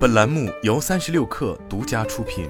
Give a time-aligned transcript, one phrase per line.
[0.00, 2.48] 本栏目由三十六氪独家出品。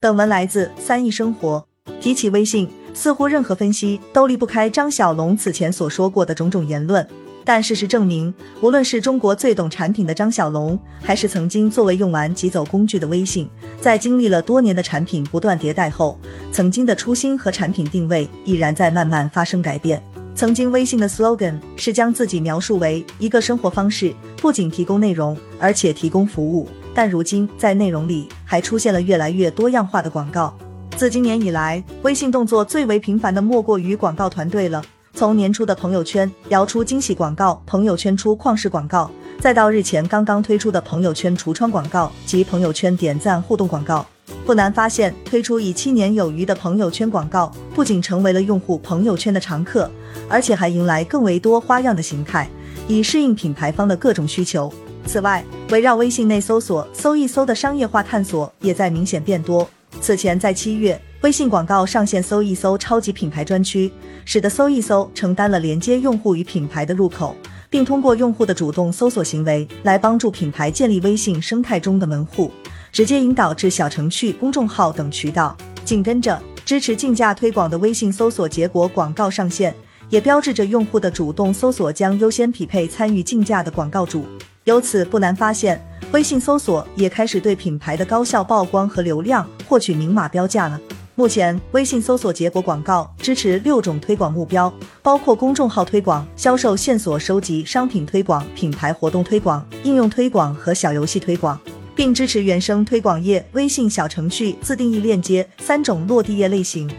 [0.00, 1.68] 本文来自三亿生活。
[2.00, 7.06] 提起微信，似乎任何分析都离不开张小龙此前所说过的种种言论。
[7.44, 8.32] 但事实证明，
[8.62, 13.46] 无论是中国最懂产品的张小龙，还是曾经作为用完即走工具的微信，
[13.82, 16.18] 在经历了多年的产品不断迭代后，
[16.50, 20.02] 曾经的初心和产品定位已然在慢慢发生改变。
[20.36, 26.68] 曾经微信的 slogan 是将自己描述为一个生活方式，不仅提供内容，而且提供服务。
[26.92, 30.52] 但如今在内容里还出现了越来越多样化的广告。
[30.96, 34.82] 自今年以来，微信动作最为频繁的莫过于广告团队了。
[35.12, 44.04] 从年初的朋友圈摇出惊喜广告，朋友圈出旷世广告，再到日前刚刚推出的朋友圈橱窗广告及朋友圈点赞互动广告，
[44.44, 49.90] 不难发现，推出已七年有余的朋友圈广告，不仅成为了用户朋友圈的常客，
[50.28, 52.48] 而且还迎来更为多花样的形态，
[52.86, 54.72] 以适应品牌方的各种需求。
[55.06, 59.68] 此外，围绕微信内搜索搜一搜的商业化探索也在明显变多。
[60.00, 61.00] 此前在七月。
[61.22, 63.90] 微信广告上线搜一搜超级品牌专区，
[64.26, 67.34] 使得搜一搜承担了连接用户与品牌的入口，
[67.70, 72.50] 并通过用户的主动搜索行为来帮助品牌建立微信生态中的门户，
[72.94, 75.56] 直接引导至小程序、公众号等渠道。
[75.84, 79.74] 紧跟着，支持竞价推广的微信搜索结果广告上线，
[80.10, 84.24] 也标志着用户的主动搜索将优先匹配参与竞价的广告主。
[84.62, 90.80] 由此不难发现，微信搜索也开始对品牌的高效曝光和流量获取明码标价了。
[91.16, 94.72] 目前，微信搜索结果广告支持六种推广目标，
[95.02, 101.58] 包括公众号推广、销售线索收集、商品推广、品牌活动推广、应用推广和小游戏推广，
[101.94, 106.90] 并支持原生推广页、微信小程序、自定义链接三种落地页类型。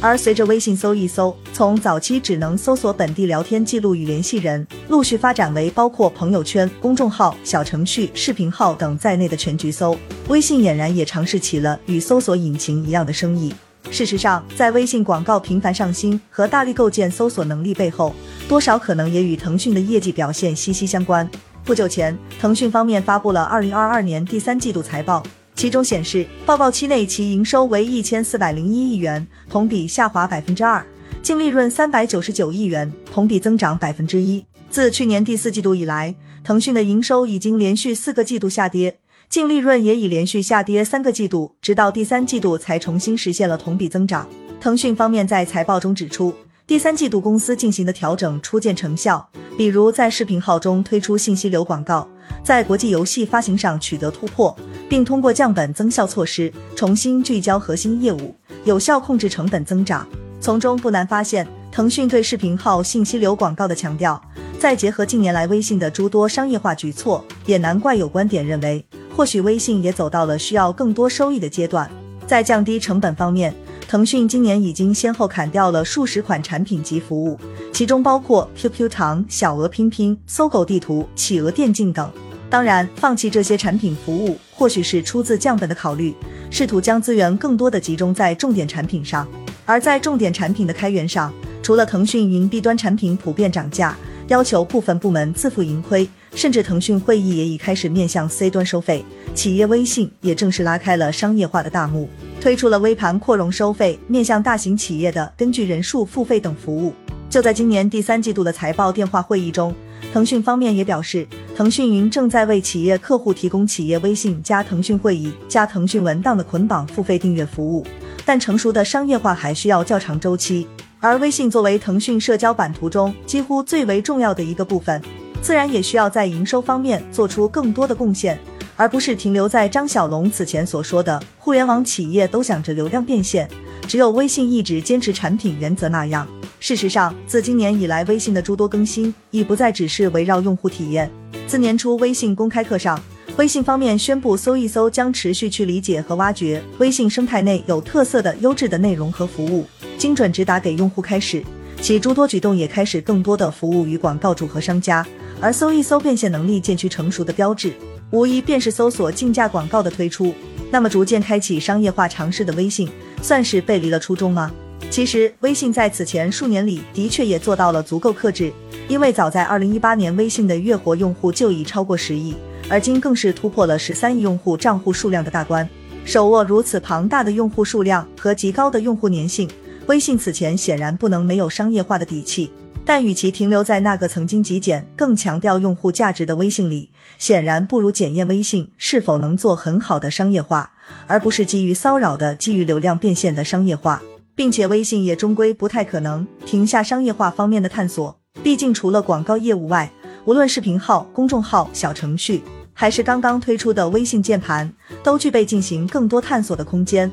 [0.00, 9.96] 而随着微信搜一搜从早期只能搜索本地聊天记录与联系人，陆续发展为包括朋友圈、公众号、小程序、视频号等在内的全局搜，
[10.28, 13.54] 微信俨然也尝试起了与搜索引擎一样的生意。
[13.90, 18.14] 事实上，在微信广告频繁上新和大力构建搜索能力背后，
[18.46, 21.26] 多少可能也与腾讯的业绩表现息息相关。
[21.64, 25.22] 不久前，腾讯方面发布了二零二二年第三季度财报，
[25.54, 30.84] 其中显示，报告期内其营收为一千四百零一亿元，同比下滑百分之二；
[31.22, 34.44] 净利润三百九十九亿元，同比增长百分之一。
[34.68, 36.14] 自去年第四季度以来，
[36.44, 38.98] 腾讯的营收已经连续四个季度下跌。
[39.30, 44.28] 净利润也已连续下跌三个季度，直到第三季度才重新实现了同比增长。
[44.60, 46.34] 腾讯方面在财报中指出，
[46.66, 52.08] 第三季度公司进行的调整初见成效，比如在视频号中推出信息流广告，
[52.42, 54.56] 在国际游戏发行上取得突破，
[54.88, 60.08] 并通过降本增效措施重新聚焦核心业务，有效控制成本增长。
[60.40, 64.18] 从中不难发现，腾讯对视频号信息流广告的强调，
[64.58, 68.82] 再结合近年来微信的诸多商业化举措，也难怪有观点认为。
[69.14, 71.90] 或许微信也走到了需要更多收益的阶段。
[72.26, 73.54] 在降低成本方面，
[73.86, 77.38] 腾讯今年已经先后砍掉了数十款产品及服务，
[77.72, 82.10] 其中包括 QQ 糖、小鹅拼拼、搜狗地图、企鹅电竞等。
[82.50, 86.14] 当然，放弃这些产品服务，或许是出自降本的考虑，
[86.50, 89.26] 试图将资源更多的集中在重点产品上。
[89.64, 93.96] 而在重点产品的开源上，除了腾讯云 B 端产品普遍涨价，
[94.28, 96.08] 要求部分部门自负盈亏。
[96.34, 102.08] 甚至腾讯会议也已开始面向 C 端收费，企业微信也正式拉开了商业化的大幕，
[102.40, 106.92] 推出了微盘扩容收费，面向大型企业的根据人数付费等服务。
[107.30, 109.74] 就在今年第三季度的财报电话会议中，
[110.12, 117.86] 腾讯方面也表示，腾讯云正在为企业客户提供企业微信加腾讯会议加腾讯文档的捆绑付费订阅服务，
[118.24, 120.66] 但成熟的商业化还需要较长周期。
[121.00, 125.02] 而微信作为腾讯社交版图中几乎最为重要的一个部分。
[125.44, 128.38] 自然也需要在营收方面做出更多的贡献，
[128.76, 133.46] 而不是停留在张小龙此前所说的“互联网企业都想着流量变现，
[133.86, 136.26] 只有微信一直坚持产品原则”那样。
[136.60, 141.10] 事实上，自今年以来，微信的诸多更新已不再只是围绕用户体验。
[141.46, 142.98] 自年初微信公开课上，
[143.36, 149.66] 微信方面宣布搜一搜将持续去理解和挖掘微信生态内有特色的优质的内容和服务，
[149.98, 151.44] 精准直达给用户开始，
[151.82, 155.06] 其诸多举动也开始更多的服务于广告主和商家。
[155.44, 157.70] 而搜一搜变现能力渐趋成熟的标志，
[158.12, 160.32] 无疑便是搜索竞价广告的推出。
[160.70, 162.88] 那么，逐渐开启商业化尝试的微信，
[163.20, 164.50] 算是背离了初衷吗？
[164.88, 168.50] 其实，微信在此前数年里的确也做到了足够克制，
[168.88, 172.34] 因为早在二零一八年，微信的月活用户就已超过十亿，
[172.70, 175.68] 而今更是突破了十三亿用户账户数量的大关。
[176.06, 179.46] 手握如此庞大的用户数量和极高的用户粘性，
[179.88, 182.50] 微信此前显然不能没有商业化的底气。
[182.84, 190.72] 但与其停留在那个曾经极简、更强调用户价值的微信里，显然不如检验微信是否能做很好的商业化，
[191.06, 194.02] 而不是基于骚扰的、基于流量变现的商业化。
[194.36, 199.88] 并且微信也终归不太可能停下商业化方面的探索，毕竟除了广告业务外，
[200.24, 202.42] 无论视频号、公众号、小程序，
[202.72, 204.72] 还是刚刚推出的微信键盘，
[205.04, 207.10] 都具备进行更多探索的空间。